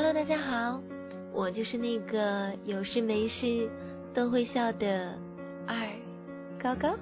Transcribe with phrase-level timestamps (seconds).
[0.00, 0.80] Hello，大家好，
[1.32, 3.68] 我就是那个有事没事
[4.14, 5.12] 都会笑的
[5.66, 5.76] 二
[6.62, 6.94] 高高，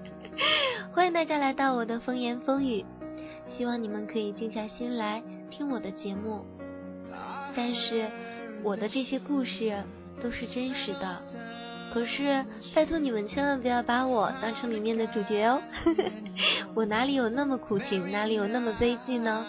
[0.90, 2.82] 欢迎大家来到我的风言风语，
[3.54, 6.46] 希望你们可以静下心来听我的节目。
[7.54, 8.10] 但是
[8.62, 9.76] 我的这些故事
[10.22, 11.20] 都是真实的，
[11.92, 12.42] 可是
[12.74, 15.60] 拜托你们千万不要把我当成里面的主角哦，
[16.74, 19.44] 我哪里有那么苦情，哪里有那么悲剧呢？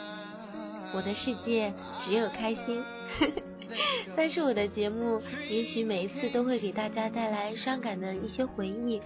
[0.96, 2.82] 我的世界只有开心，
[4.15, 9.01] 但是我的节目也许每一次都会给大家带来伤感的一些回忆，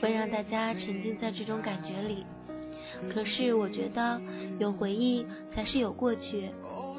[0.00, 2.24] 会让大家沉浸在这种感觉里。
[3.12, 4.20] 可是我觉得
[4.60, 6.48] 有回忆才是有过去，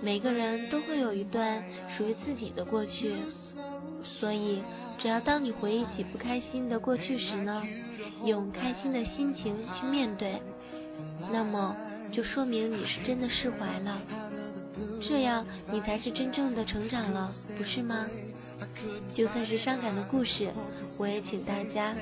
[0.01, 1.63] 每个人都会有一段
[1.97, 3.13] 属于自己的过去，
[4.03, 4.61] 所以
[4.99, 7.63] 只要当你回忆起不开心的过去时呢，
[8.25, 10.41] 用开心的心情去面对，
[11.31, 11.75] 那么。
[12.11, 14.01] 就说明你是真的释怀了，
[15.01, 18.07] 这样你才是真正的成长了，不是吗？
[19.13, 20.51] 就算是伤感的故事，
[20.97, 21.95] 我也请大家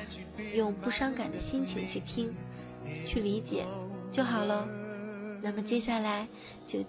[0.53, 2.33] 用不伤感的心情去听，
[3.05, 3.65] 去理解
[4.11, 4.65] 就好了。
[5.41, 6.25] 那么接下来
[6.65, 6.79] 就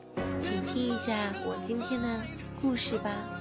[0.40, 2.20] 请听一下我今天的
[2.62, 3.40] 故事吧。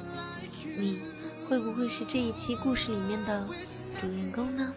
[0.78, 1.00] 你
[1.48, 3.48] 会不会是这一期故事里面的
[4.02, 4.73] 主人公呢？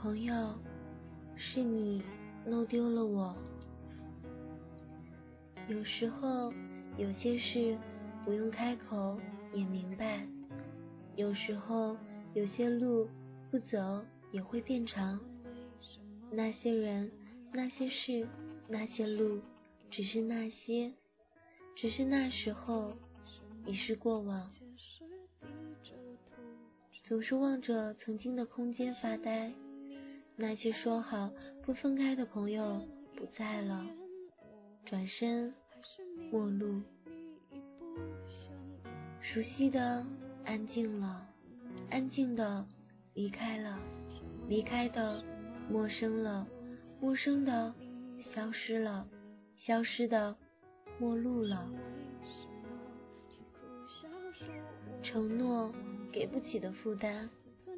[0.00, 0.54] 朋友，
[1.36, 2.02] 是你。
[2.48, 3.36] 弄丢了我。
[5.68, 6.50] 有时候
[6.96, 7.78] 有些事
[8.24, 9.20] 不用开口
[9.52, 10.26] 也明白，
[11.14, 11.94] 有时候
[12.32, 13.06] 有些路
[13.50, 15.20] 不走也会变长。
[16.30, 17.10] 那些人、
[17.52, 18.26] 那些事、
[18.66, 19.40] 那些路，
[19.90, 20.94] 只是那些，
[21.76, 22.92] 只是那时候
[23.66, 24.50] 已是过往。
[27.04, 29.52] 总是望着曾经的空间发呆。
[30.40, 31.32] 那些说好
[31.64, 32.80] 不分开的朋友
[33.16, 33.84] 不在了，
[34.84, 35.52] 转身
[36.30, 36.80] 陌路。
[39.20, 40.06] 熟悉的
[40.44, 41.26] 安静了，
[41.90, 42.64] 安静的
[43.14, 43.80] 离开了，
[44.46, 45.24] 离开的
[45.68, 46.46] 陌生了，
[47.00, 47.74] 陌生的
[48.32, 49.08] 消失了，
[49.56, 50.36] 消失的
[51.00, 51.68] 陌路了。
[55.02, 55.74] 承诺
[56.12, 57.28] 给不起的负担，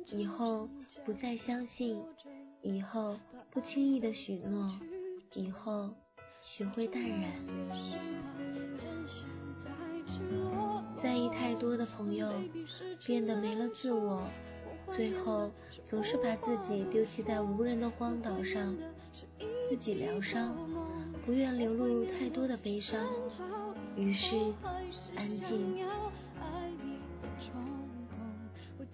[0.09, 0.69] 以后
[1.05, 2.03] 不再相信。
[2.63, 3.17] 以后
[3.51, 4.79] 不轻易的许诺，
[5.35, 5.89] 以后
[6.43, 7.33] 学会淡然。
[11.03, 12.31] 在意太多的朋友
[13.07, 14.29] 变得没了自我，
[14.93, 15.51] 最后
[15.87, 18.77] 总是把自己丢弃在无人的荒岛上，
[19.71, 20.55] 自己疗伤，
[21.25, 23.07] 不愿流露太多的悲伤，
[23.97, 24.37] 于是
[25.17, 25.83] 安静。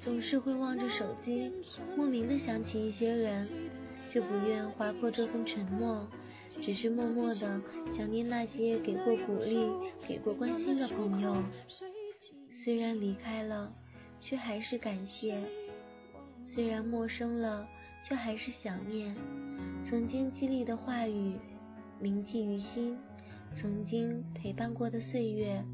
[0.07, 1.51] 总是会望着手机，
[1.97, 3.49] 莫名的想起一些人，
[4.09, 6.07] 却不愿划破这份沉默，
[6.63, 7.61] 只是默默的
[7.97, 9.69] 想念那些给过鼓励、
[10.07, 11.43] 给过关心的朋友。
[12.65, 13.75] 虽然离开了，
[14.21, 15.35] 却还是感谢；
[16.55, 17.67] 虽然陌生了，
[18.09, 19.13] 却还是想念。
[19.91, 21.35] 曾经激励的话语，
[22.01, 22.97] 铭记于心；
[23.61, 25.65] 曾经陪伴过的岁月，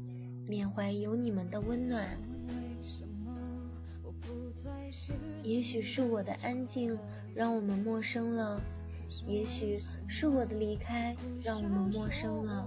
[0.49, 2.17] 缅怀有你们的温暖。
[5.43, 6.97] 也许是我的安静
[7.35, 8.61] 让我们陌生了，
[9.27, 12.65] 也许是我的离开让我们陌生了，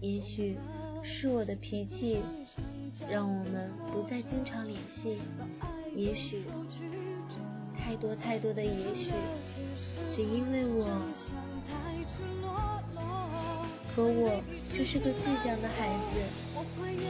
[0.00, 0.56] 也许
[1.02, 2.18] 是我的脾气
[3.10, 5.18] 让我们不再经常联系，
[5.94, 6.44] 也许
[7.76, 9.10] 太多太多的也许，
[10.14, 10.86] 只因为我，
[13.94, 16.20] 可我却是个倔强的孩子，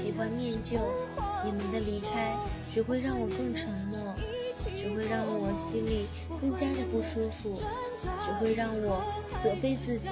[0.03, 0.79] 喜欢念旧，
[1.45, 2.37] 你们的离开
[2.73, 4.04] 只会让我更沉默。
[5.09, 6.07] 让我心里
[6.41, 7.61] 更加的不舒服，
[8.03, 9.03] 只会让我
[9.43, 10.09] 责备自己，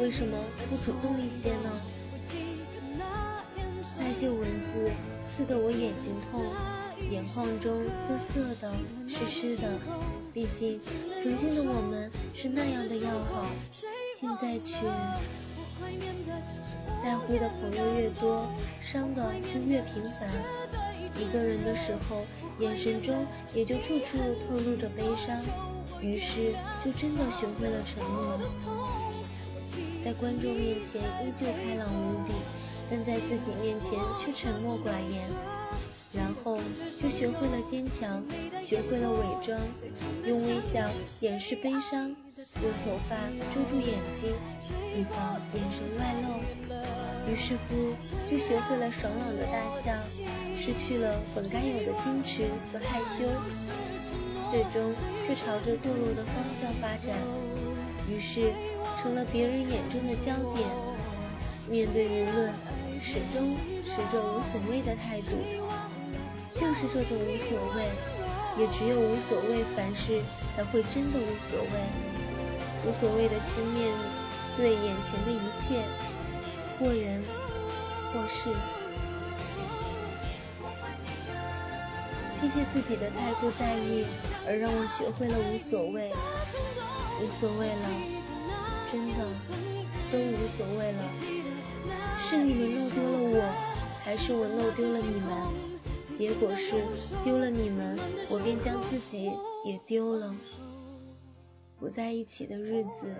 [0.00, 1.70] 为什么不主动一些呢？
[3.98, 4.42] 那些文
[4.72, 4.90] 字
[5.36, 6.42] 刺得我眼睛痛，
[7.10, 8.72] 眼眶中涩涩的、
[9.06, 9.68] 湿湿的。
[10.32, 10.80] 毕竟
[11.22, 13.46] 曾经的我们是那样的要好，
[14.18, 14.82] 现在却
[17.02, 18.48] 在乎的朋友越多，
[18.80, 20.28] 伤的就越频繁。
[21.16, 22.24] 一个人的时候，
[22.58, 25.42] 眼神中也就处处透露着悲伤，
[26.00, 26.52] 于是
[26.84, 28.38] 就真的学会了沉默。
[30.04, 32.32] 在观众面前依旧开朗无比，
[32.90, 33.90] 但在自己面前
[34.20, 35.30] 却沉默寡言。
[36.12, 36.60] 然后
[37.00, 38.22] 就学会了坚强，
[38.64, 39.58] 学会了伪装，
[40.24, 40.88] 用微笑
[41.18, 42.06] 掩饰悲伤，
[42.62, 43.16] 用头发
[43.52, 44.30] 遮住眼睛，
[44.96, 46.38] 以防眼神外露。
[47.26, 47.96] 于是乎，
[48.30, 49.90] 就学会了爽朗的大笑。
[50.64, 53.28] 失去了本该有的矜持和害羞，
[54.50, 54.94] 最终
[55.26, 57.14] 却朝着堕落的方向发展，
[58.08, 58.50] 于是
[59.02, 60.66] 成了别人眼中的焦点。
[61.68, 62.50] 面对舆论
[62.98, 65.36] 始终持着无所谓的态度。
[66.54, 67.84] 就是这种无所谓，
[68.56, 70.22] 也只有无所谓，凡事
[70.56, 72.86] 才会真的无所谓。
[72.86, 73.92] 无所谓的去面
[74.56, 75.82] 对眼前的一切，
[76.78, 77.22] 或人
[78.12, 78.54] 或事。
[82.44, 84.04] 谢谢自己的太过在意，
[84.46, 86.12] 而让我学会了无所谓。
[87.18, 87.88] 无所谓了，
[88.92, 89.14] 真的
[90.12, 91.00] 都无所谓了。
[92.20, 93.40] 是你们弄丢了我，
[94.02, 95.32] 还是我弄丢了你们？
[96.18, 96.84] 结果是
[97.24, 97.98] 丢了你们，
[98.28, 99.32] 我便将自己
[99.64, 100.34] 也丢了。
[101.80, 103.16] 不在一起的日子，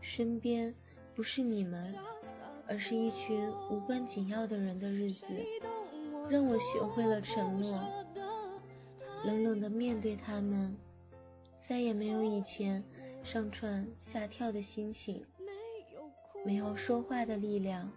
[0.00, 0.74] 身边
[1.14, 1.94] 不是你们，
[2.66, 5.26] 而是一群无关紧要的人的日子，
[6.30, 7.78] 让我学会了沉默，
[9.24, 10.76] 冷冷的面对他们，
[11.68, 12.84] 再也没有以前
[13.24, 15.24] 上蹿下跳的心情，
[16.44, 17.90] 没有说话的力量。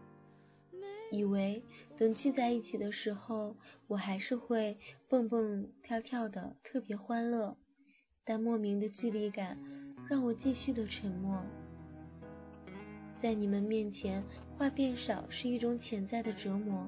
[1.12, 1.63] 以为
[1.97, 3.56] 等聚在一起的时候，
[3.88, 4.77] 我还是会
[5.09, 7.57] 蹦蹦跳跳的，特别欢乐。
[8.25, 9.57] 但莫名的距离感
[10.09, 11.41] 让我继续的沉默。
[13.21, 14.24] 在你们面前，
[14.57, 16.85] 话变少是一种潜在的折磨。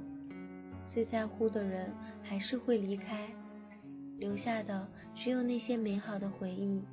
[0.85, 3.33] 最在乎的人还是会离开，
[4.19, 6.83] 留下的只有那些美好的回忆。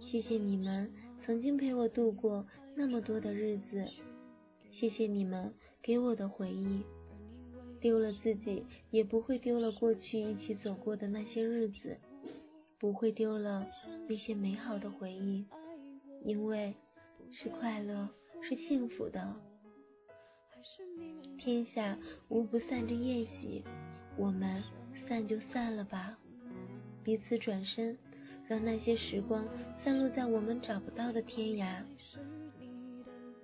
[0.00, 0.90] 谢谢你们
[1.22, 3.86] 曾经陪我度过那么多的日子。
[4.72, 5.52] 谢谢你们
[5.82, 6.82] 给我的回忆，
[7.80, 11.98] 丢了自己也不会丢了过去一起走过的那些日子，
[12.78, 13.66] 不会丢了
[14.08, 15.44] 那些美好的回忆，
[16.24, 16.74] 因为
[17.30, 18.08] 是快乐，
[18.42, 19.36] 是幸福的。
[21.38, 23.64] 天下无不散之宴席，
[24.16, 24.62] 我们
[25.10, 26.16] 散就散了吧，
[27.02, 27.98] 彼此转身，
[28.46, 29.44] 让那些时光
[29.82, 31.82] 散落在我们找不到的天涯。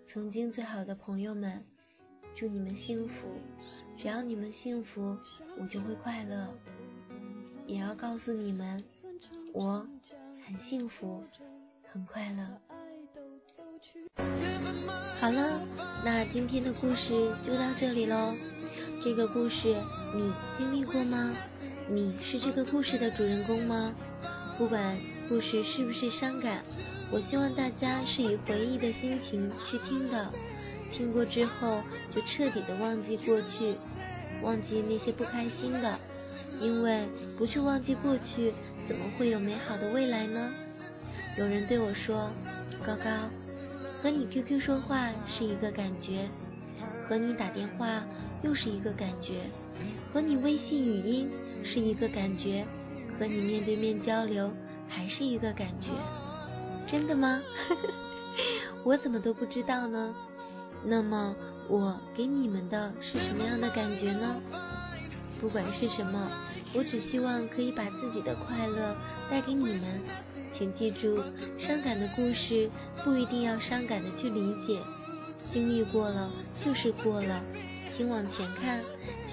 [0.06, 1.64] 曾经最好的朋友们，
[2.36, 3.14] 祝你们幸福。
[3.98, 5.18] 只要你们幸福，
[5.58, 6.54] 我就会快乐。
[7.66, 8.84] 也要告诉你们，
[9.52, 9.84] 我
[10.46, 11.24] 很幸福，
[11.88, 12.46] 很快乐。
[15.18, 15.66] 好了，
[16.04, 18.36] 那今天的故事就到这里喽。
[19.02, 19.74] 这个故事
[20.14, 21.36] 你经历过吗？
[21.88, 23.94] 你是这个故事的主人公吗？
[24.58, 24.98] 不管
[25.28, 26.64] 故事是不是伤感。
[27.12, 30.28] 我希望大家是以回忆的心情去听的，
[30.92, 31.80] 听过之后
[32.12, 33.76] 就彻底的忘记过去，
[34.42, 35.96] 忘记那些不开心的，
[36.60, 37.06] 因为
[37.38, 38.52] 不去忘记过去，
[38.88, 40.52] 怎么会有美好的未来呢？
[41.38, 42.32] 有人对我说
[42.84, 43.30] ：“高高，
[44.02, 46.28] 和你 QQ 说话是一个感觉，
[47.08, 48.02] 和你打电话
[48.42, 49.42] 又是一个感觉，
[50.12, 51.30] 和你微信语音
[51.64, 52.64] 是一个感觉，
[53.18, 54.50] 和你面对面交流
[54.88, 55.90] 还是一个感觉。”
[56.90, 57.40] 真的吗？
[58.84, 60.14] 我怎么都不知道呢？
[60.84, 61.34] 那么
[61.68, 64.40] 我给你们的是什么样的感觉呢？
[65.40, 66.30] 不管是什么，
[66.74, 68.96] 我只希望可以把自己的快乐
[69.30, 70.00] 带给你们。
[70.56, 71.22] 请记住，
[71.58, 72.70] 伤感的故事
[73.04, 74.80] 不一定要伤感的去理解，
[75.52, 76.30] 经历过了
[76.64, 77.42] 就是过了，
[77.96, 78.82] 请往前看，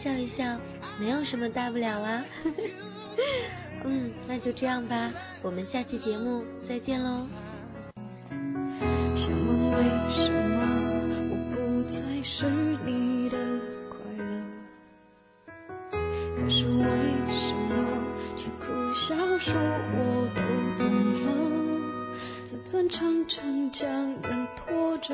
[0.01, 0.57] 笑一笑，
[0.97, 2.23] 没有什么大不了啊。
[3.83, 5.11] 嗯，那就这样吧，
[5.41, 7.27] 我们下期节目再见喽。
[9.15, 9.83] 想问为
[10.15, 10.55] 什么
[11.29, 12.49] 我不再是
[12.85, 13.37] 你的
[13.89, 14.23] 快乐？
[16.37, 16.83] 可是为
[17.27, 17.71] 什么
[18.37, 18.63] 却苦
[18.95, 19.53] 笑说
[19.91, 19.97] 我
[20.33, 20.39] 都
[20.81, 20.87] 懂
[21.25, 21.27] 了？
[22.49, 23.83] 这段长城将
[24.21, 25.13] 人拖着，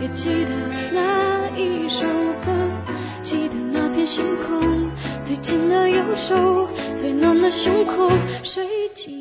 [0.00, 0.50] 也记得
[0.94, 2.00] 那一首
[2.42, 2.50] 歌，
[3.22, 4.90] 记得那片星空，
[5.26, 6.66] 最紧的右手，
[7.02, 8.08] 最暖的胸口，
[8.42, 8.66] 谁
[8.96, 9.19] 记？